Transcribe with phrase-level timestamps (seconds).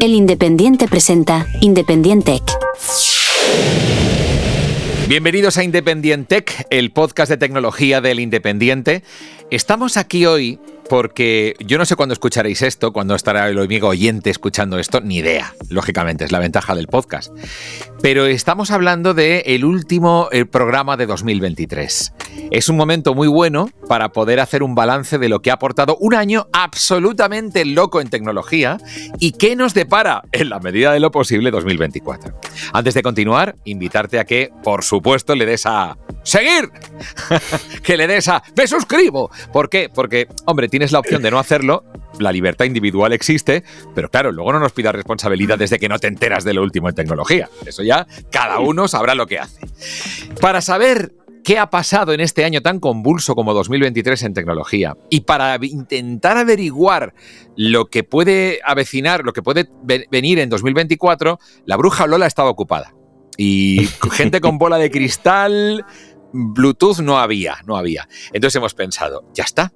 [0.00, 2.40] El Independiente presenta Independiente.
[5.06, 9.02] Bienvenidos a Independientec, el podcast de tecnología del Independiente.
[9.50, 10.58] Estamos aquí hoy
[10.90, 15.18] porque yo no sé cuándo escucharéis esto, cuándo estará el amigo oyente escuchando esto, ni
[15.18, 17.32] idea, lógicamente, es la ventaja del podcast.
[18.02, 22.12] Pero estamos hablando del el último eh, programa de 2023.
[22.50, 25.96] Es un momento muy bueno para poder hacer un balance de lo que ha aportado
[26.00, 28.78] un año absolutamente loco en tecnología
[29.20, 32.34] y qué nos depara, en la medida de lo posible, 2024.
[32.72, 36.70] Antes de continuar, invitarte a que, por supuesto, le des a seguir,
[37.84, 39.30] que le des a me suscribo.
[39.52, 39.88] ¿Por qué?
[39.92, 41.84] Porque, hombre, tienes la opción de no hacerlo,
[42.18, 46.06] la libertad individual existe, pero claro, luego no nos pidas responsabilidad desde que no te
[46.06, 47.50] enteras de lo último en tecnología.
[47.66, 49.60] Eso ya cada uno sabrá lo que hace.
[50.40, 51.12] Para saber
[51.44, 56.38] qué ha pasado en este año tan convulso como 2023 en tecnología y para intentar
[56.38, 57.12] averiguar
[57.56, 59.68] lo que puede avecinar, lo que puede
[60.10, 62.94] venir en 2024, la bruja Lola estaba ocupada.
[63.36, 65.84] Y gente con bola de cristal,
[66.32, 68.08] Bluetooth no había, no había.
[68.32, 69.74] Entonces hemos pensado, ya está.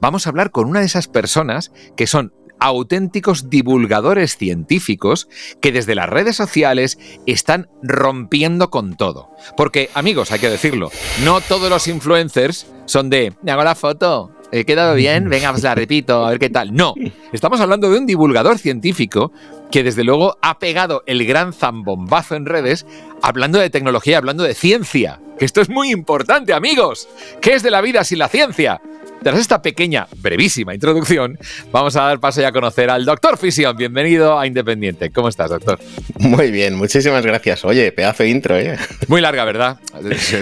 [0.00, 5.28] Vamos a hablar con una de esas personas que son auténticos divulgadores científicos
[5.60, 9.30] que desde las redes sociales están rompiendo con todo.
[9.56, 10.90] Porque, amigos, hay que decirlo,
[11.24, 15.62] no todos los influencers son de, me hago la foto, he quedado bien, venga, pues
[15.62, 16.74] la repito, a ver qué tal.
[16.74, 16.94] No,
[17.32, 19.32] estamos hablando de un divulgador científico
[19.70, 22.86] que desde luego ha pegado el gran zambombazo en redes
[23.22, 25.20] hablando de tecnología, hablando de ciencia.
[25.38, 27.08] Que esto es muy importante, amigos.
[27.40, 28.80] ¿Qué es de la vida sin la ciencia?
[29.24, 31.38] Tras esta pequeña, brevísima introducción,
[31.72, 33.74] vamos a dar paso ya a conocer al doctor Fisión.
[33.74, 35.10] Bienvenido a Independiente.
[35.12, 35.78] ¿Cómo estás, doctor?
[36.18, 37.64] Muy bien, muchísimas gracias.
[37.64, 38.76] Oye, pedazo de intro, ¿eh?
[39.08, 39.78] Muy larga, ¿verdad?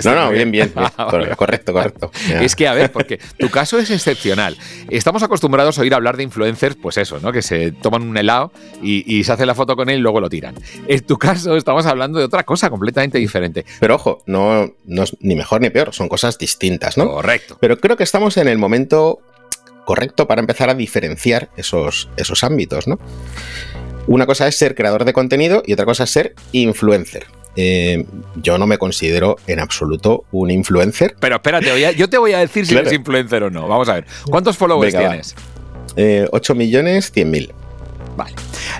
[0.04, 0.72] no, no, bien, bien.
[1.36, 2.10] Correcto, correcto.
[2.40, 4.56] Es que, a ver, porque tu caso es excepcional.
[4.90, 7.30] Estamos acostumbrados a oír hablar de influencers, pues eso, ¿no?
[7.30, 8.50] Que se toman un helado
[8.82, 10.56] y, se hace la foto con él y luego lo tiran.
[10.88, 13.64] En tu caso, estamos hablando de otra cosa completamente diferente.
[13.78, 17.08] Pero ojo, no, no es ni mejor ni peor, son cosas distintas, ¿no?
[17.08, 17.56] Correcto.
[17.60, 18.71] Pero creo que estamos en el momento
[19.84, 22.98] correcto para empezar a diferenciar esos, esos ámbitos, ¿no?
[24.06, 27.26] Una cosa es ser creador de contenido y otra cosa es ser influencer.
[27.54, 28.06] Eh,
[28.36, 31.14] yo no me considero en absoluto un influencer.
[31.20, 33.68] Pero espérate, yo te voy a decir si eres influencer o no.
[33.68, 34.06] Vamos a ver.
[34.30, 35.34] ¿Cuántos followers tienes?
[35.94, 37.52] 8 eh, millones 100 mil.
[38.16, 38.34] Vale.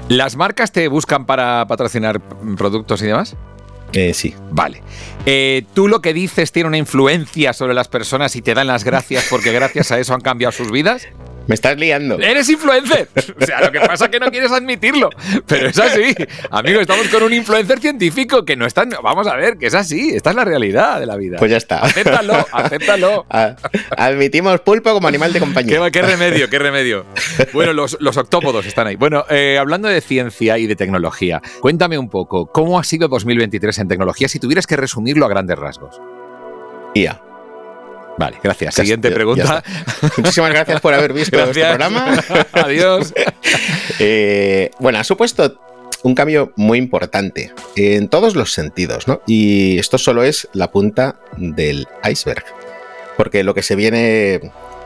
[0.09, 2.21] ¿Las marcas te buscan para patrocinar
[2.57, 3.37] productos y demás?
[3.93, 4.35] Eh, sí.
[4.51, 4.83] Vale.
[5.27, 8.85] Eh, ¿Tú lo que dices tiene una influencia sobre las personas y te dan las
[8.85, 11.09] gracias porque gracias a eso han cambiado sus vidas?
[11.47, 12.19] Me estás liando.
[12.19, 13.09] Eres influencer.
[13.43, 15.11] O sea, lo que pasa es que no quieres admitirlo.
[15.47, 16.15] Pero es así.
[16.51, 18.85] Amigo, estamos con un influencer científico que no está.
[19.03, 20.11] Vamos a ver, que es así.
[20.15, 21.39] Esta es la realidad de la vida.
[21.39, 21.79] Pues ya está.
[21.79, 23.27] Acéptalo, acéptalo.
[23.97, 25.91] Admitimos pulpo como animal de compañía.
[25.91, 27.07] Qué, remedio, qué remedio.
[27.53, 28.97] Bueno, los, octópodos están ahí.
[28.97, 33.79] Bueno, eh, hablando de ciencia y de tecnología, cuéntame un poco, ¿cómo ha sido 2023
[33.79, 36.01] en tecnología si tuvieras que resumirlo a grandes rasgos?
[36.95, 37.32] IA.
[38.19, 38.75] Vale, gracias.
[38.75, 39.63] Siguiente pregunta.
[40.17, 42.19] Muchísimas gracias por haber visto este programa.
[42.53, 43.13] Adiós.
[43.99, 45.61] Eh, bueno, ha supuesto
[46.03, 49.21] un cambio muy importante en todos los sentidos, ¿no?
[49.27, 52.45] Y esto solo es la punta del iceberg.
[53.17, 54.41] Porque lo que se viene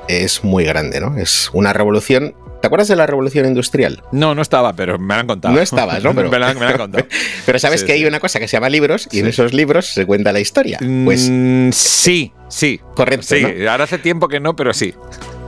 [0.09, 1.17] es muy grande, ¿no?
[1.19, 4.03] Es una revolución ¿Te acuerdas de la revolución industrial?
[4.12, 5.55] No, no estaba, pero me la han contado.
[5.55, 6.15] No estabas, ¿no?
[6.17, 7.06] Pero, me, la, han contado.
[7.47, 10.06] pero sabes que hay una cosa que se llama libros y en esos libros se
[10.06, 10.78] cuenta la historia.
[11.05, 12.81] Pues mm, sí, sí.
[12.95, 13.27] Correcto.
[13.27, 14.95] Sí, ahora hace tiempo que no, pero sí.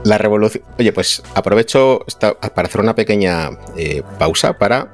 [0.03, 0.63] La revolución.
[0.77, 4.89] Oye, pues aprovecho para hacer una pequeña eh, pausa para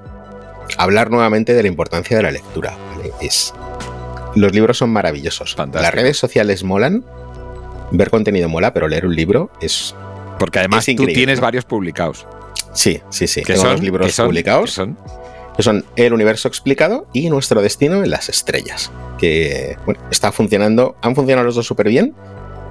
[0.78, 2.76] hablar nuevamente de la importancia de la lectura.
[3.22, 3.54] Es...
[4.36, 5.56] Los libros son maravillosos.
[5.74, 7.06] Las redes sociales molan,
[7.92, 9.96] ver contenido mola, pero leer un libro es
[10.40, 12.28] porque además tú tienes varios publicados.
[12.74, 13.42] Sí, sí, sí.
[13.44, 14.72] Tengo dos libros publicados.
[14.72, 14.98] son?
[15.56, 18.92] Que son El universo explicado y Nuestro destino en las estrellas.
[19.18, 22.14] Que bueno, está funcionando, han funcionado los dos súper bien.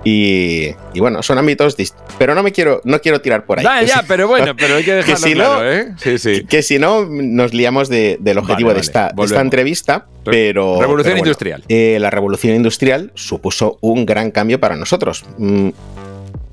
[0.05, 1.77] Y, bueno, son ámbitos
[2.19, 3.65] Pero no me quiero, no quiero tirar por ahí.
[3.65, 5.95] Ya, ya, pero bueno, pero hay que dejarlo que si claro, no, ¿eh?
[5.97, 6.45] Sí, sí.
[6.45, 10.07] Que si no, nos liamos del objetivo de, esta, esta, entrevista.
[10.25, 10.81] Pero.
[10.81, 11.65] Revolución industrial.
[11.69, 15.25] Eh, la revolución industrial supuso un gran cambio para nosotros.
[15.39, 15.71] Mm,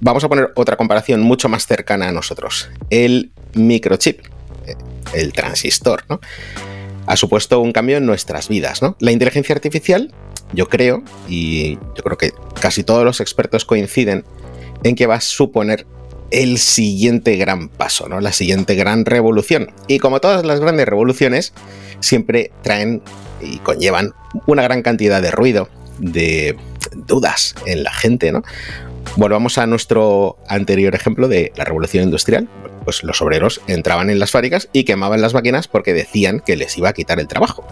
[0.03, 2.69] Vamos a poner otra comparación mucho más cercana a nosotros.
[2.89, 4.21] El microchip,
[4.65, 4.75] eh,
[5.13, 6.19] el transistor, ¿no?
[7.05, 8.97] Ha supuesto un cambio en nuestras vidas, ¿no?
[8.99, 10.11] La inteligencia artificial,
[10.53, 14.25] yo creo, y yo creo que casi todos los expertos coinciden
[14.83, 15.85] en que va a suponer
[16.31, 18.21] el siguiente gran paso, ¿no?
[18.21, 19.71] La siguiente gran revolución.
[19.87, 21.53] Y como todas las grandes revoluciones,
[21.99, 23.01] siempre traen
[23.41, 24.13] y conllevan
[24.47, 25.69] una gran cantidad de ruido,
[25.99, 26.57] de
[26.95, 28.43] dudas en la gente, ¿no?
[29.17, 32.47] Volvamos a nuestro anterior ejemplo de la revolución industrial.
[32.85, 36.77] Pues los obreros entraban en las fábricas y quemaban las máquinas porque decían que les
[36.77, 37.65] iba a quitar el trabajo.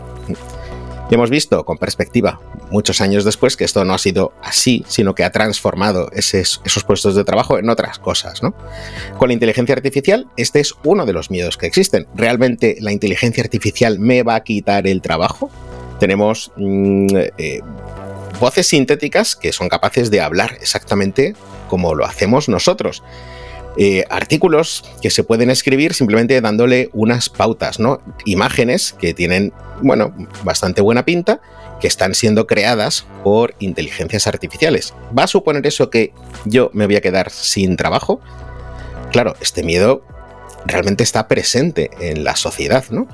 [1.10, 2.40] Y hemos visto con perspectiva
[2.70, 7.16] muchos años después que esto no ha sido así, sino que ha transformado esos, puestos
[7.16, 8.44] de trabajo en otras cosas.
[8.44, 8.54] ¿no?
[9.18, 12.08] Con la inteligencia artificial, este es uno de los miedos que existen.
[12.16, 15.50] ¿Realmente la inteligencia artificial me va a quitar el trabajo?
[16.00, 17.08] Tenemos mm,
[17.38, 17.62] eh,
[18.40, 21.36] voces sintéticas que son capaces de hablar exactamente
[21.70, 23.04] como lo hacemos nosotros.
[23.82, 28.02] Eh, artículos que se pueden escribir simplemente dándole unas pautas, ¿no?
[28.26, 31.40] Imágenes que tienen, bueno, bastante buena pinta,
[31.80, 34.94] que están siendo creadas por inteligencias artificiales.
[35.18, 36.12] ¿Va a suponer eso que
[36.44, 38.20] yo me voy a quedar sin trabajo?
[39.14, 40.04] Claro, este miedo
[40.66, 43.08] realmente está presente en la sociedad, ¿no?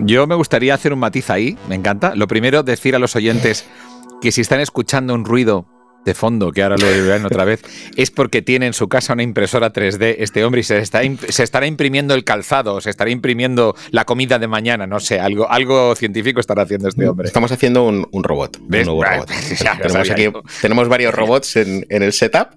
[0.00, 2.14] Yo me gustaría hacer un matiz ahí, me encanta.
[2.14, 3.64] Lo primero, decir a los oyentes
[4.20, 5.66] que si están escuchando un ruido
[6.04, 7.62] de fondo, que ahora lo verán otra vez,
[7.96, 11.42] es porque tiene en su casa una impresora 3D este hombre y se, está, se
[11.42, 15.94] estará imprimiendo el calzado, se estará imprimiendo la comida de mañana, no sé, algo, algo
[15.96, 17.26] científico estará haciendo este hombre.
[17.26, 18.58] Estamos haciendo un, robot.
[18.58, 19.30] Un nuevo robot.
[20.14, 22.48] tenemos, tenemos varios robots en, el setup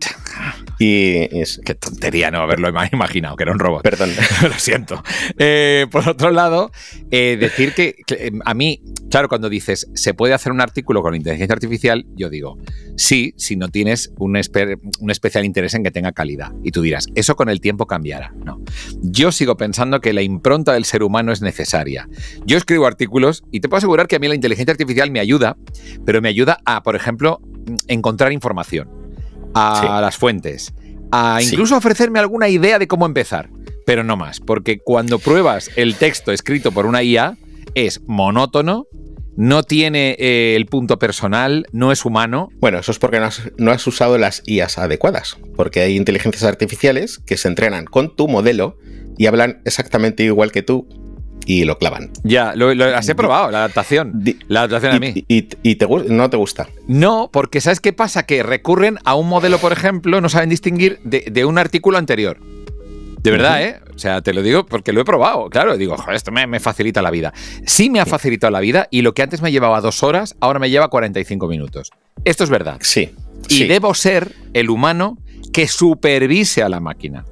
[0.80, 1.62] y es...
[1.66, 3.82] Qué tontería no haberlo imaginado, que era un robot.
[3.82, 4.12] Perdón.
[4.42, 5.04] lo siento.
[5.38, 6.72] Eh, por otro lado,
[7.12, 11.16] eh, decir que, que a mí, claro, cuando dices se puede hacer un artículo con
[11.16, 12.58] inteligencia artificial, yo digo,
[12.96, 14.36] sí, si no tienes un,
[15.00, 16.52] un, especial interés en que tenga calidad.
[16.64, 18.34] Y tú dirás, eso con el tiempo cambiará.
[18.44, 18.60] No.
[19.02, 22.10] Yo sigo pensando que la impronta del ser humano es necesaria.
[22.46, 25.56] Yo escribo artículos y te puedo asegurar que a mí la inteligencia artificial me ayuda,
[26.06, 27.40] pero me ayuda a, por ejemplo,
[27.88, 28.90] encontrar información,
[29.54, 30.74] a las fuentes,
[31.12, 33.50] a incluso ofrecerme alguna idea de cómo empezar.
[33.86, 37.38] Pero no más, porque cuando pruebas el texto escrito por una IA,
[37.74, 38.88] es monótono,
[39.38, 42.50] no tiene eh, el punto personal, no es humano.
[42.60, 43.22] Bueno, eso es porque
[43.58, 48.28] no has, usado las IAs adecuadas, porque hay inteligencias artificiales que se entrenan con tu
[48.28, 48.78] modelo
[49.18, 50.88] y hablan exactamente igual que tú
[51.46, 52.10] y lo clavan.
[52.24, 54.22] Ya, lo, las he probado, la adaptación.
[54.48, 55.24] la adaptación a mí.
[55.28, 55.44] ¿Y,
[55.76, 56.68] te, no te gusta?
[56.88, 58.24] No, porque ¿sabes qué pasa?
[58.24, 62.40] Que recurren a un modelo, por ejemplo, no saben distinguir de un artículo anterior.
[63.18, 63.80] De verdad, ¿eh?
[63.94, 65.50] O sea, te lo digo porque lo he probado.
[65.50, 67.34] Claro, digo, joder, esto me, facilita la vida.
[67.66, 70.60] Sí me ha facilitado la vida y lo que antes me llevaba dos horas, ahora
[70.60, 71.92] me lleva 45 minutos.
[72.24, 72.78] Esto es verdad.
[72.82, 73.14] Sí.
[73.50, 75.18] Y debo ser el humano
[75.52, 77.26] que supervise a la máquina.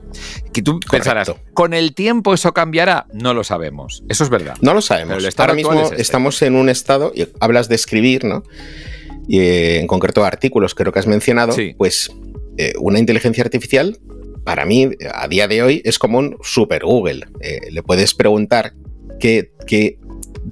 [0.54, 3.06] Que tú pensarás, ¿con el tiempo eso cambiará?
[3.14, 4.04] No lo sabemos.
[4.10, 4.56] Eso es verdad.
[4.62, 5.24] No lo sabemos.
[5.38, 6.02] Ahora mismo este.
[6.02, 8.44] estamos en un estado, y hablas de escribir, ¿no?
[9.28, 12.12] Y eh, en concreto artículos, creo que has mencionado, pues
[12.58, 14.00] eh, una inteligencia artificial
[14.46, 17.26] para mí, a día de hoy, es como un super Google.
[17.42, 18.74] Eh, le puedes preguntar
[19.20, 19.52] qué,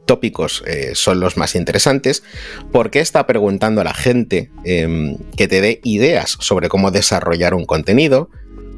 [0.06, 2.24] tópicos eh, son los más interesantes,
[2.72, 7.54] por qué está preguntando a la gente em, que te dé ideas sobre cómo desarrollar
[7.54, 8.30] un contenido,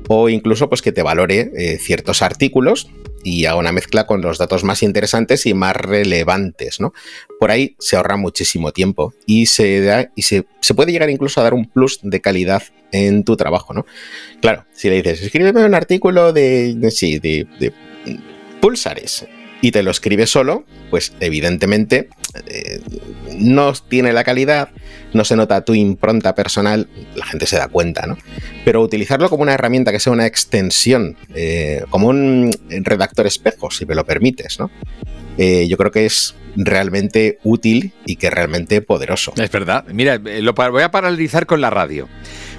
[0.07, 2.89] o incluso pues que te valore eh, ciertos artículos
[3.23, 6.93] y haga una mezcla con los datos más interesantes y más relevantes, ¿no?
[7.39, 11.43] Por ahí se ahorra muchísimo tiempo y se da y se, puede llegar incluso a
[11.43, 12.61] dar un plus de calidad
[12.91, 13.85] en tu trabajo, ¿no?
[14.41, 17.73] Claro, si le dices, escríbeme un artículo de, de, de
[18.61, 19.25] pulsares
[19.61, 22.09] y te lo escribe solo, pues evidentemente
[22.45, 22.81] eh,
[23.39, 24.69] no tiene la calidad,
[25.13, 28.17] no se nota tu impronta personal, la gente se da cuenta, ¿no?
[28.63, 33.85] Pero utilizarlo como una herramienta que sea una extensión, eh, como un redactor espejo, si
[33.85, 34.69] me lo permites, ¿no?
[35.37, 39.33] Eh, yo creo que es realmente útil y que realmente poderoso.
[39.37, 39.85] Es verdad.
[39.91, 42.07] Mira, lo voy a paralizar con la radio.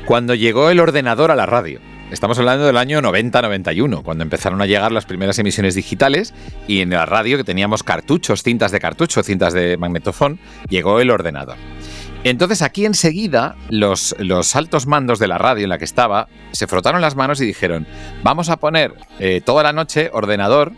[0.04, 1.80] Cuando llegó el ordenador a la radio,
[2.11, 6.34] Estamos hablando del año 90-91, cuando empezaron a llegar las primeras emisiones digitales
[6.68, 11.11] y en la radio que teníamos cartuchos, cintas de cartucho, cintas de magnetofón, llegó el
[11.11, 11.56] ordenador.
[12.28, 16.66] Entonces aquí enseguida los, los altos mandos de la radio en la que estaba se
[16.66, 17.87] frotaron las manos y dijeron,
[18.25, 20.73] vamos a poner eh, toda la noche ordenador,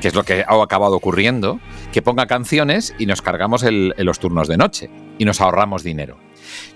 [0.00, 1.60] que es lo que ha acabado ocurriendo,
[1.92, 6.18] que ponga canciones y nos cargamos los turnos de noche y nos ahorramos dinero.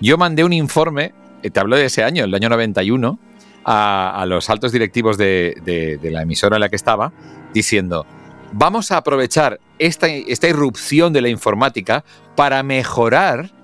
[0.00, 3.18] Yo mandé un informe, eh, te hablo de ese año, el año 91,
[3.64, 7.12] a, los altos directivos de, la emisora en la que estaba
[7.52, 8.06] diciendo,
[8.52, 12.04] vamos a aprovechar esta, esta irrupción de la informática
[12.36, 13.55] para mejorar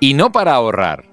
[0.00, 1.04] y no para ahorrar.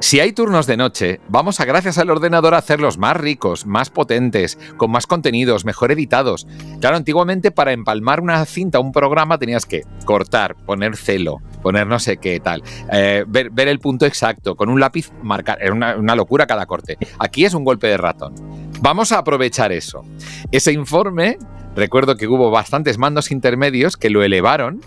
[0.00, 3.88] Si hay turnos de noche, vamos a gracias al ordenador a hacerlos más ricos, más
[3.88, 6.46] potentes, con más contenidos, mejor editados.
[6.80, 11.98] Claro, antiguamente para empalmar una cinta, un programa, tenías que cortar, poner celo, poner no
[11.98, 15.56] sé qué tal, eh, ver, el punto exacto, con un lápiz marcar.
[15.62, 16.98] Era una, una locura cada corte.
[17.18, 18.34] Aquí es un golpe de ratón.
[18.82, 20.04] Vamos a aprovechar eso.
[20.52, 21.38] Ese informe,
[21.74, 24.82] recuerdo que hubo bastantes mandos intermedios que lo elevaron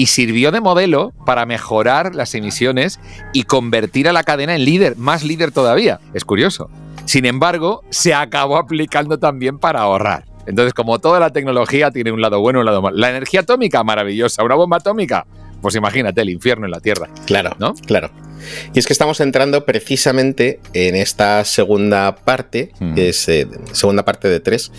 [0.00, 2.98] y sirvió de modelo para mejorar las emisiones
[3.34, 6.00] y convertir a la cadena en líder, más líder todavía.
[6.14, 6.70] Es curioso.
[7.04, 10.24] Sin embargo, se acabó aplicando también para ahorrar.
[10.46, 12.96] Entonces, como toda la tecnología tiene un lado bueno y un lado malo.
[12.96, 14.42] La energía atómica, maravillosa.
[14.42, 15.26] Una bomba atómica,
[15.60, 17.10] pues imagínate el infierno en la Tierra.
[17.26, 17.74] Claro, ¿no?
[17.74, 18.10] Claro.
[18.72, 22.94] Y es que estamos entrando precisamente en esta segunda parte, Mm.
[22.94, 24.72] que es eh, segunda parte de tres,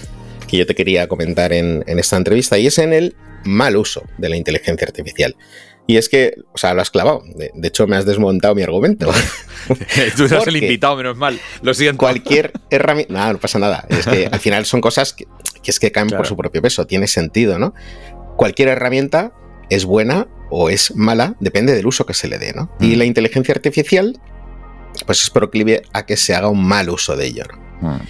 [0.48, 4.03] que yo te quería comentar en, en esta entrevista, y es en el mal uso
[4.17, 5.36] de la inteligencia artificial.
[5.88, 7.24] Y es que, o sea, lo has clavado.
[7.36, 9.07] De, de hecho, me has desmontado mi argumento.
[10.15, 11.39] Tú eres el invitado, menos mal.
[11.63, 11.98] Lo siento.
[11.98, 13.13] Cualquier herramienta.
[13.13, 13.86] No, no pasa nada.
[13.89, 15.25] Es que al final son cosas que,
[15.62, 16.19] que es que caen Claro.
[16.21, 16.86] por su propio peso.
[16.88, 17.74] Tiene sentido, ¿no?
[18.38, 19.33] Cualquier herramienta
[19.69, 22.71] es buena o es mala, depende del uso que se le dé, ¿no?
[22.79, 23.00] Y Mm.
[23.00, 24.19] la inteligencia artificial,
[25.05, 27.43] pues es proclive a que se haga un mal uso de ello.
[27.81, 27.95] ¿no?
[27.95, 28.01] Mm.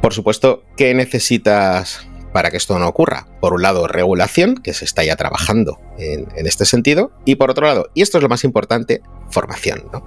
[0.00, 3.26] Por supuesto, ¿qué necesitas para que esto no ocurra?
[3.40, 7.64] Por un lado, regulación, que se está ya trabajando en, este sentido, y por otro
[7.64, 9.00] lado, y esto es lo más importante,
[9.30, 10.04] formación, ¿no?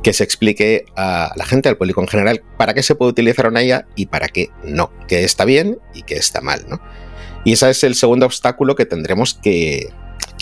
[0.00, 3.48] Que se explique a la gente, al público en general, para qué se puede utilizar
[3.48, 6.80] una IA y para qué no, qué está bien y qué está mal, ¿no?
[7.42, 9.92] Y ese es el segundo obstáculo que tendremos que,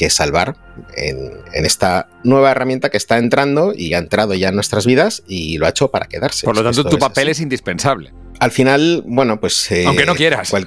[0.03, 0.57] que salvar
[0.97, 5.23] en, en esta nueva herramienta que está entrando y ha entrado ya en nuestras vidas
[5.29, 6.45] y lo ha hecho para quedarse.
[6.45, 7.31] Por lo tanto, tu papel así.
[7.33, 8.13] es indispensable.
[8.41, 9.71] Al final, bueno, pues...
[9.71, 10.51] eh, Aunque no quieras.
[10.51, 10.67] cual-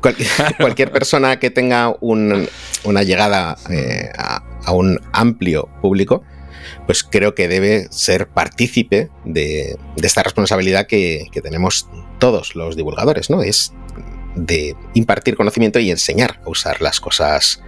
[0.00, 0.16] cual-
[0.58, 2.48] cualquier persona que tenga un-
[2.84, 6.22] una llegada eh, a, a un amplio público,
[6.86, 11.86] pues creo que debe ser partícipe de, de esta responsabilidad que, que tenemos
[12.18, 13.42] todos los divulgadores, ¿no?
[13.42, 13.72] Es
[14.36, 17.62] de impartir conocimiento y enseñar a usar las cosas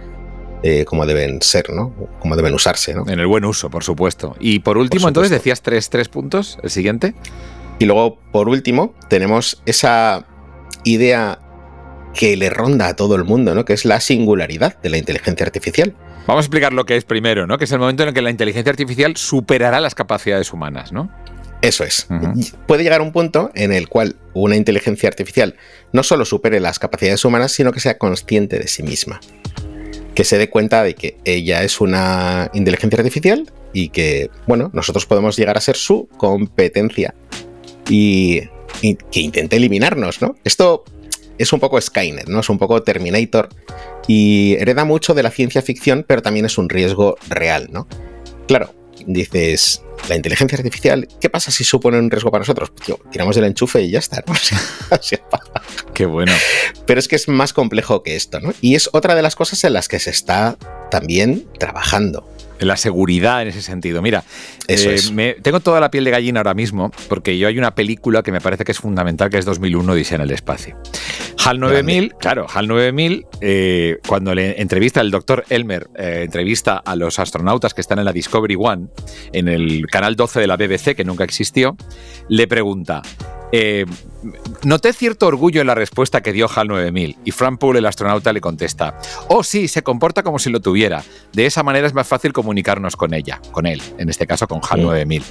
[0.63, 1.93] eh, como deben ser, ¿no?
[2.19, 3.03] Como deben usarse, ¿no?
[3.07, 4.35] En el buen uso, por supuesto.
[4.39, 6.57] Y por último, Por entonces decías tres, tres puntos.
[6.63, 7.13] El siguiente.
[7.79, 10.25] Y luego, por último, tenemos esa
[10.85, 11.39] idea
[12.13, 13.65] que le ronda a todo el mundo, ¿no?
[13.65, 15.95] Que es la singularidad de la inteligencia artificial.
[16.27, 17.57] Vamos a explicar lo que es primero, ¿no?
[17.57, 21.11] Que es el momento en el que la inteligencia artificial superará las capacidades humanas, ¿no?
[21.61, 22.07] Eso es.
[22.67, 25.55] Puede llegar un punto en el cual una inteligencia artificial
[25.93, 29.21] no solo supere las capacidades humanas, sino que sea consciente de sí misma.
[30.15, 35.05] Que se dé cuenta de que ella es una inteligencia artificial y que, bueno, nosotros
[35.05, 37.15] podemos llegar a ser su competencia
[37.89, 38.41] y,
[38.81, 40.35] que intente eliminarnos, ¿no?
[40.43, 40.83] Esto
[41.37, 42.41] es un poco Skynet, ¿no?
[42.41, 43.49] Es un poco Terminator
[44.07, 47.87] y hereda mucho de la ciencia ficción, pero también es un riesgo real, ¿no?
[48.47, 48.73] Claro,
[49.05, 52.71] dices, la inteligencia artificial, ¿qué pasa si supone un riesgo para nosotros?
[52.71, 54.33] Pues, tío, tiramos del enchufe y ya está, ¿no?
[55.93, 56.33] Qué bueno.
[56.85, 58.53] pero es que es más complejo que esto, ¿no?
[58.61, 60.57] Y es otra de las cosas en las que se está
[60.89, 62.27] también trabajando.
[62.59, 64.01] La seguridad en ese sentido.
[64.01, 64.23] Mira,
[64.67, 65.11] Eso eh, es.
[65.11, 68.31] me- tengo toda la piel de gallina ahora mismo porque yo hay una película que
[68.31, 70.77] me parece que es fundamental, que es 2001, Odisea en el espacio.
[71.43, 76.95] HAL 9000, claro, HAL 9000, eh, cuando le entrevista el doctor Elmer, eh, entrevista a
[76.95, 78.87] los astronautas que están en la Discovery One,
[79.33, 81.75] en el canal 12 de la BBC, que nunca existió,
[82.29, 83.01] le pregunta,
[83.55, 83.85] eh,
[84.63, 88.33] noté cierto orgullo en la respuesta que dio HAL 9000 y Frank Poole, el astronauta,
[88.33, 91.03] le contesta, oh sí, se comporta como si lo tuviera.
[91.33, 94.59] De esa manera es más fácil comunicarnos con ella, con él, en este caso con
[94.67, 94.85] HAL Mm.
[94.85, 95.23] 9000.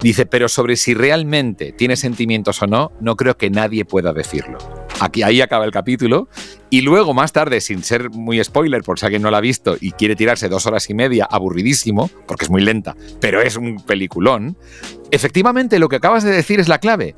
[0.00, 4.58] Dice, pero sobre si realmente tiene sentimientos o no, no creo que nadie pueda decirlo.
[4.98, 6.28] Aquí ahí acaba el capítulo
[6.68, 9.76] y luego más tarde, sin ser muy spoiler por si alguien no la ha visto
[9.80, 13.76] y quiere tirarse dos horas y media aburridísimo, porque es muy lenta, pero es un
[13.84, 14.56] peliculón,
[15.12, 17.14] efectivamente lo que acabas de decir es la clave.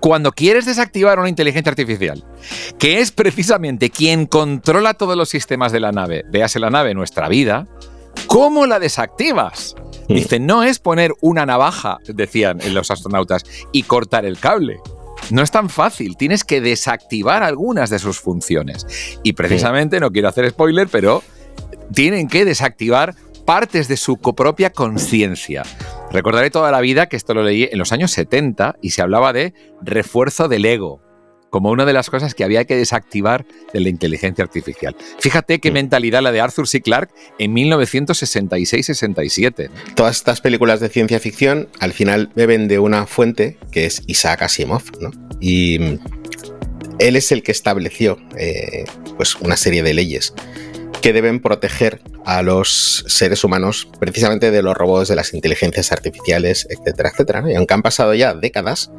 [0.00, 2.24] Cuando quieres desactivar una inteligencia artificial,
[2.78, 7.28] que es precisamente quien controla todos los sistemas de la nave, véase la nave, nuestra
[7.28, 7.66] vida,
[8.26, 9.74] ¿cómo la desactivas?
[10.08, 14.78] Dice, no es poner una navaja, decían los astronautas, y cortar el cable.
[15.30, 18.86] No es tan fácil, tienes que desactivar algunas de sus funciones.
[19.24, 21.22] Y precisamente, no quiero hacer spoiler, pero
[21.92, 25.64] tienen que desactivar partes de su propia conciencia.
[26.16, 29.34] Recordaré toda la vida que esto lo leí en los años 70 y se hablaba
[29.34, 31.02] de refuerzo del ego,
[31.50, 33.44] como una de las cosas que había que desactivar
[33.74, 34.96] de la inteligencia artificial.
[35.18, 35.74] Fíjate qué Mm.
[35.74, 36.80] mentalidad la de Arthur C.
[36.80, 39.68] Clarke en 1966-67.
[39.94, 44.40] Todas estas películas de ciencia ficción al final beben de una fuente que es Isaac
[44.40, 45.10] Asimov, ¿no?
[45.42, 45.98] Y mm,
[46.98, 48.86] él es el que estableció eh,
[49.18, 50.32] pues una serie de leyes
[51.00, 56.66] que deben proteger a los seres humanos precisamente de los robots, de las inteligencias artificiales,
[56.70, 57.44] etcétera, etcétera.
[57.50, 58.90] Y aunque han pasado ya décadas,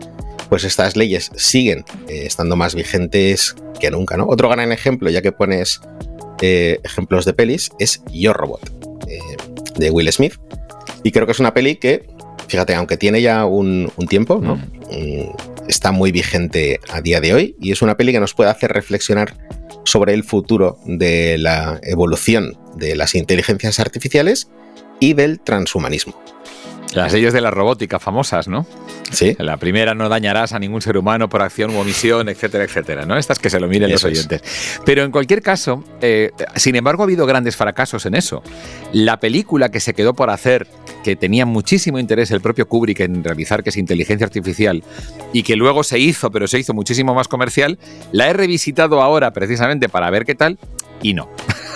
[0.50, 4.18] pues estas leyes siguen eh, estando más vigentes que nunca.
[4.18, 4.28] ¿no?
[4.28, 5.82] Otro gran ejemplo, ya que pones
[6.42, 8.62] eh, ejemplos de pelis, es Yo Robot,
[9.08, 9.20] eh,
[9.76, 10.36] de Will Smith.
[11.04, 12.08] Y creo que es una peli que,
[12.48, 14.56] fíjate, aunque tiene ya un, un tiempo, ¿no?
[14.56, 14.62] Mm.
[14.92, 15.32] Mm,
[15.68, 18.72] está muy vigente a día de hoy y es una peli que nos puede hacer
[18.72, 19.36] reflexionar
[19.88, 24.50] sobre el futuro de la evolución de las inteligencias artificiales
[25.00, 26.22] y del transhumanismo.
[26.94, 28.66] Las leyes de la robótica famosas, ¿no?
[29.12, 29.36] Sí.
[29.40, 33.18] La primera no dañarás a ningún ser humano por acción u omisión, etcétera, etcétera, ¿no?
[33.18, 34.42] Estas que se lo miren los oyentes.
[34.86, 38.44] Pero en cualquier caso, eh, sin embargo, ha habido grandes fracasos en eso.
[38.92, 40.68] La película que se quedó por hacer,
[41.08, 44.84] que tenía muchísimo interés el propio Kubrick en realizar, que es inteligencia artificial,
[45.32, 47.80] y que luego se hizo, pero se hizo muchísimo más comercial,
[48.12, 50.60] la he revisitado ahora precisamente para ver qué tal,
[51.02, 51.30] y no.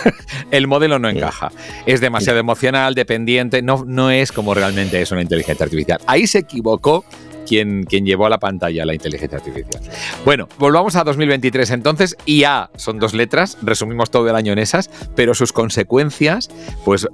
[0.52, 1.50] el modelo no encaja.
[1.86, 6.02] Es demasiado emocional, dependiente, no, no es como realmente es una inteligencia artificial.
[6.08, 7.06] Ahí se equivocó
[7.52, 9.84] quien, llevó a la pantalla la inteligencia artificial.
[10.24, 12.16] Bueno, volvamos a 2023 entonces.
[12.26, 16.50] IA son dos letras, resumimos todo el año en esas, pero sus consecuencias,
[16.86, 17.08] pues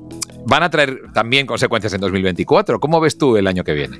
[0.45, 2.79] van a traer también consecuencias en 2024.
[2.79, 3.99] ¿Cómo ves tú el año que viene?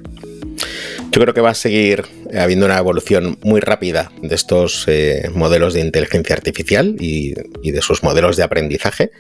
[1.12, 2.06] Yo creo que va a seguir
[2.38, 8.03] habiendo una evolución muy rápida de estos eh, modelos de inteligencia artificial y, de sus
[8.03, 9.12] modelos de aprendizaje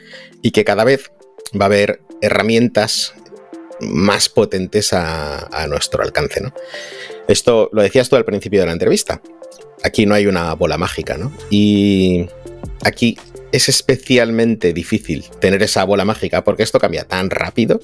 [0.43, 1.11] y que cada vez
[1.59, 3.15] va a haber herramientas
[3.81, 6.41] más potentes a, nuestro alcance.
[6.41, 6.53] ¿no?
[7.27, 9.21] Esto lo decías tú al principio de la entrevista.
[9.83, 11.31] Aquí no hay una bola mágica, ¿no?
[11.51, 12.27] Y
[12.83, 13.17] aquí
[13.51, 17.79] es especialmente difícil tener esa bola mágica porque esto cambia tan rápido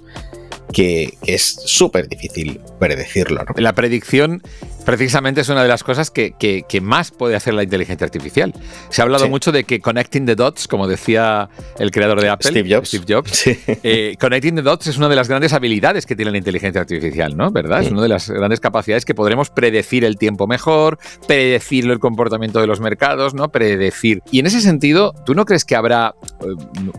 [0.72, 3.46] que, es súper difícil predecirlo.
[3.56, 4.42] La predicción
[4.86, 6.34] precisamente es una de las cosas que,
[6.82, 8.54] más puede hacer la inteligencia artificial.
[8.90, 11.50] Se ha hablado mucho de que connecting the dots, como decía
[11.80, 13.44] el creador de Apple, Steve Jobs, Steve Jobs
[13.84, 17.38] eh, connecting the dots es una de las grandes habilidades que tiene la inteligencia artificial,
[17.38, 17.52] ¿no?
[17.52, 17.84] ¿Verdad?
[17.84, 20.98] Es una de las grandes capacidades que podremos predecir el tiempo mejor,
[21.28, 23.50] predecir el comportamiento de los mercados, ¿no?
[23.50, 24.22] Predecir.
[24.32, 26.46] Y en ese sentido, ¿tú no crees que habrá eh,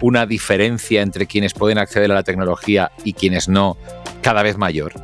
[0.00, 3.76] una diferencia entre quienes pueden acceder a la tecnología y quienes no
[4.22, 4.94] cada vez mayor?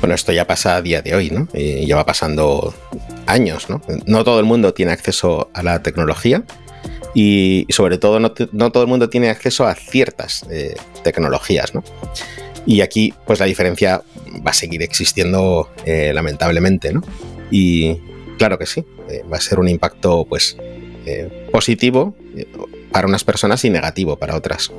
[0.00, 1.46] Bueno, esto ya pasa a día de hoy, ¿no?
[1.52, 2.74] Y ya va pasando
[3.26, 3.82] años, ¿no?
[4.06, 6.42] No todo el mundo tiene acceso a la tecnología
[7.14, 11.84] y sobre todo no, todo el mundo tiene acceso a ciertas eh, tecnologías, ¿no?
[12.64, 14.02] Y aquí, pues la diferencia
[14.46, 17.02] va a seguir existiendo eh, lamentablemente, ¿no?
[17.50, 17.96] Y
[18.38, 20.56] claro que sí, eh, va a ser un impacto, pues,
[21.50, 22.14] positivo
[22.92, 24.70] para unas personas y negativo para otras.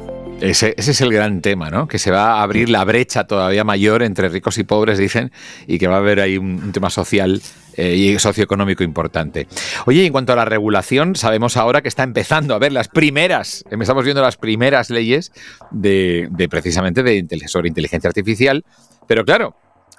[0.42, 1.88] Ese, es el gran tema, ¿no?
[1.88, 5.32] Que se va a abrir la brecha todavía mayor entre ricos y pobres, dicen,
[5.68, 7.42] y que va a haber ahí un, tema social
[7.78, 9.48] eh, y socioeconómico importante.
[9.86, 13.64] Oye, en cuanto a la regulación, sabemos ahora que está empezando a ver las primeras,
[13.70, 15.32] estamos viendo las primeras leyes
[15.70, 18.66] de, precisamente de, sobre inteligencia artificial,
[19.08, 19.56] pero claro,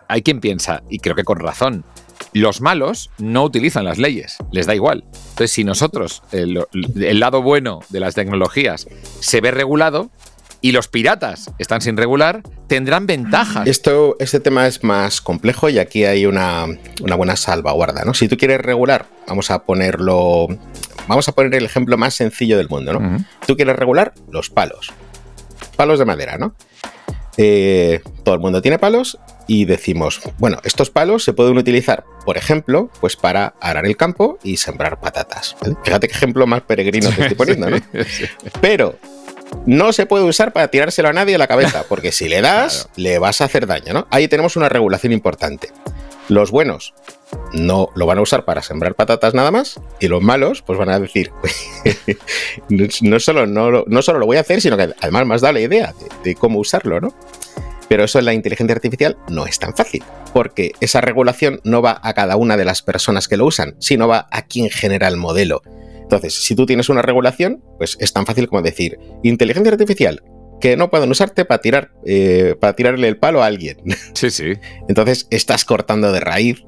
[0.08, 1.84] hay quien piensa, y creo que con razón,
[2.32, 5.04] los malos no utilizan las leyes, les da igual.
[5.12, 8.88] Entonces, si nosotros, el, lado bueno de las tecnologías
[9.20, 10.10] se ve regulado,
[10.62, 13.66] y los piratas están sin regular, tendrán ventajas.
[13.66, 16.66] Esto, este tema es más complejo y aquí hay una,
[17.16, 18.14] buena salvaguarda, ¿no?
[18.14, 20.46] Si tú quieres regular, vamos a ponerlo.
[21.08, 23.24] Vamos a poner el ejemplo más sencillo del mundo, ¿no?
[23.44, 24.92] Tú quieres regular los palos.
[25.76, 26.54] Palos de madera, ¿no?
[27.38, 32.36] Eh, todo el mundo tiene palos y decimos, bueno, estos palos se pueden utilizar, por
[32.36, 35.56] ejemplo, pues para arar el campo y sembrar patatas.
[35.82, 37.78] Fíjate qué ejemplo más peregrino te estoy poniendo, ¿no?
[38.60, 38.98] Pero
[39.66, 42.88] no se puede usar para tirárselo a nadie a la cabeza, porque si le das,
[42.96, 44.06] le vas a hacer daño, ¿no?
[44.10, 45.70] Ahí tenemos una regulación importante.
[46.28, 46.94] Los buenos
[47.52, 50.90] no lo van a usar para sembrar patatas nada más, y los malos, pues van
[50.90, 51.30] a decir,
[52.68, 55.54] no, solo, no, no, solo lo voy a hacer, sino que además me has dado
[55.54, 57.14] la idea de, cómo usarlo, ¿no?
[57.88, 62.00] Pero eso en la inteligencia artificial no es tan fácil, porque esa regulación no va
[62.02, 65.16] a cada una de las personas que lo usan, sino va a quien genera el
[65.16, 65.62] modelo.
[66.12, 70.22] Entonces, si tú tienes una regulación, pues es tan fácil como decir, inteligencia artificial,
[70.60, 73.78] que no pueden usarte para tirar eh, para tirarle el palo a alguien.
[74.12, 74.52] Sí, sí.
[74.90, 76.64] Entonces estás cortando de raíz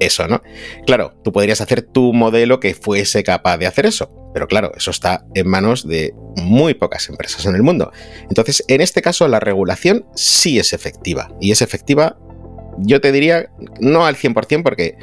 [0.00, 0.42] eso, ¿no?
[0.86, 4.90] Claro, tú podrías hacer tu modelo que fuese capaz de hacer eso, pero claro, eso
[4.90, 7.92] está en manos de muy pocas empresas en el mundo.
[8.28, 12.18] Entonces, en este caso, la regulación sí es efectiva, y es efectiva,
[12.80, 14.96] yo te diría, no al 100%, porque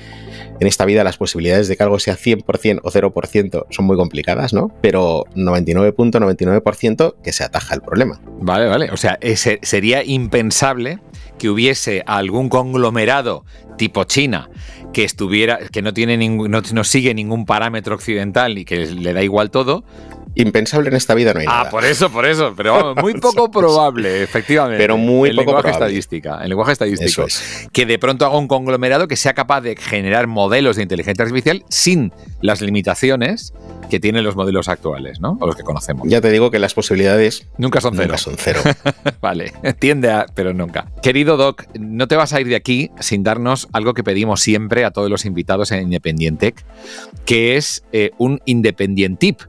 [0.60, 4.54] en esta vida las posibilidades de que algo sea 100% o 0% son muy complicadas,
[4.54, 4.72] ¿no?
[4.82, 8.20] Pero 99.99% que se ataja el problema.
[8.40, 8.90] Vale, vale.
[8.92, 9.20] O sea,
[9.62, 11.00] sería impensable
[11.38, 13.46] que hubiese algún conglomerado
[13.78, 14.50] tipo China
[14.94, 19.22] que estuviera, que no tiene ningún, no sigue ningún parámetro occidental y que le da
[19.22, 19.84] igual todo,
[20.42, 21.64] impensable en esta vida no hay ah, nada.
[21.68, 22.54] Ah, por eso, por eso.
[22.56, 24.82] Pero vamos, muy poco probable, efectivamente.
[24.82, 25.86] Pero muy el poco lenguaje probable.
[25.86, 27.10] estadística, el lenguaje estadístico.
[27.10, 27.68] Eso es.
[27.72, 31.64] Que de pronto haga un conglomerado que sea capaz de generar modelos de inteligencia artificial
[31.70, 33.54] sin las limitaciones
[33.90, 35.38] que tienen los modelos actuales, ¿no?
[35.40, 36.08] O los que conocemos.
[36.08, 38.08] Ya te digo que las posibilidades nunca son cero.
[38.08, 38.62] Nunca son cero.
[39.22, 40.92] vale, tiende a, pero nunca.
[41.02, 44.86] Querido Doc, no te vas a ir de aquí sin darnos algo que pedimos siempre
[44.86, 46.64] a todos los invitados en Independientec,
[47.26, 49.42] que es eh, un Independent Tip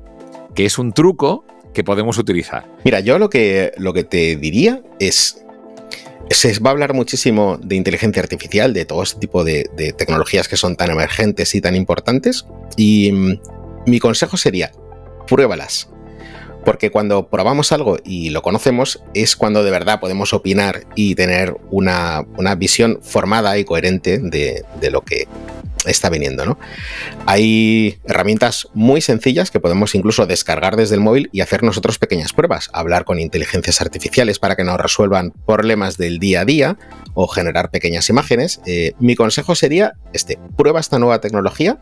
[0.59, 2.69] que es un truco que podemos utilizar.
[2.83, 5.45] Mira, yo lo que, lo que te diría es
[6.31, 10.49] se va a hablar muchísimo de inteligencia artificial, de todo este tipo de, de, tecnologías
[10.49, 12.45] que son tan emergentes y tan importantes.
[12.77, 13.41] Y mm,
[13.87, 14.73] mi consejo sería,
[15.29, 15.91] pruébalas.
[16.65, 21.57] Porque cuando probamos algo y lo conocemos es cuando de verdad podemos opinar y tener
[21.71, 25.27] una, una visión formada y coherente de, de lo que
[25.87, 26.59] está viniendo, ¿no?
[27.27, 32.33] Hay herramientas muy sencillas que podemos incluso descargar desde el móvil y hacer nosotros pequeñas
[32.33, 36.79] pruebas, hablar con inteligencias artificiales para que nos resuelvan problemas del día a día
[37.15, 38.61] o generar pequeñas imágenes.
[38.67, 41.79] Eh, mi consejo sería este, prueba esta nueva tecnología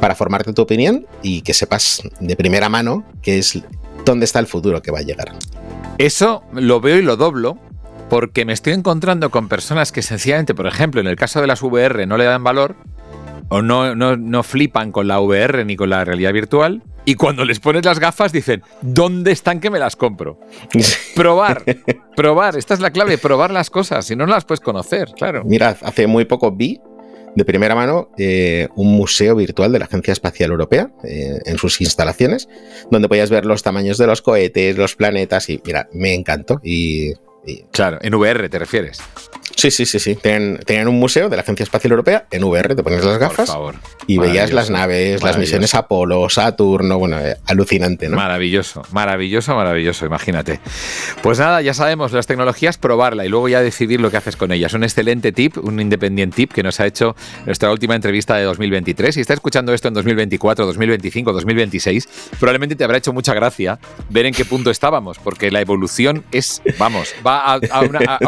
[0.00, 3.58] para formarte tu opinión y que sepas de primera mano qué es
[4.08, 5.32] dónde está el futuro que va a llegar.
[5.98, 7.58] Eso lo veo y lo doblo
[8.08, 11.62] porque me estoy encontrando con personas que sencillamente, por ejemplo, en el caso de las
[11.62, 12.76] VR no le dan valor
[13.50, 17.44] o no, no, no flipan con la VR ni con la realidad virtual y cuando
[17.44, 20.40] les pones las gafas dicen, ¿dónde están que me las compro?
[21.14, 21.64] probar,
[22.16, 25.42] probar, esta es la clave, probar las cosas, si no, no las puedes conocer, claro.
[25.44, 26.80] Mira, hace muy poco vi
[27.38, 31.80] de primera mano eh, un museo virtual de la Agencia Espacial Europea eh, en sus
[31.80, 32.48] instalaciones,
[32.90, 37.14] donde podías ver los tamaños de los cohetes, los planetas y mira, me encantó y.
[37.72, 39.00] Claro, en VR te refieres.
[39.58, 40.14] Sí, sí, sí, sí.
[40.14, 43.52] Tenían, tenían, un museo de la Agencia Espacial Europea en VR, te pones las gafas
[44.06, 48.16] y veías las naves, las misiones Apolo, Saturno, bueno, eh, alucinante, ¿no?
[48.16, 50.60] Maravilloso, maravilloso, maravilloso, imagínate.
[51.22, 54.52] Pues nada, ya sabemos, las tecnologías, probarla y luego ya decidir lo que haces con
[54.52, 54.74] ellas.
[54.74, 59.16] Un excelente tip, un independiente tip que nos ha hecho nuestra última entrevista de 2023.
[59.16, 64.26] Si está escuchando esto en 2024, 2025, 2026, probablemente te habrá hecho mucha gracia ver
[64.26, 67.98] en qué punto estábamos, porque la evolución es, vamos, va a, a una,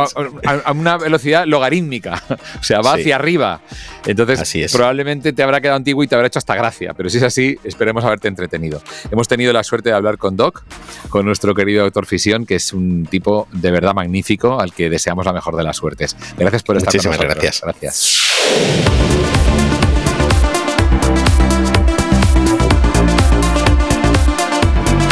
[0.46, 2.22] a, a una velocidad logarítmica,
[2.60, 3.00] o sea, va sí.
[3.00, 3.60] hacia arriba.
[4.06, 7.22] Entonces, probablemente te habrá quedado antiguo y te habrá hecho hasta gracia, pero si es
[7.22, 8.82] así, esperemos haberte entretenido.
[9.10, 10.62] Hemos tenido la suerte de hablar con Doc,
[11.08, 15.26] con nuestro querido doctor Fisión, que es un tipo de verdad magnífico al que deseamos
[15.26, 16.16] la mejor de las suertes.
[16.38, 17.60] Gracias por estar Muchísimas con nosotros.
[17.62, 17.80] gracias.
[17.80, 19.20] Gracias.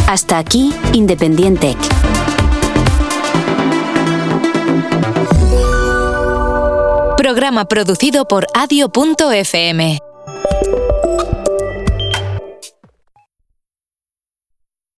[0.08, 1.76] Hasta aquí, Independiente.
[7.28, 9.98] Programa producido por adio.fm.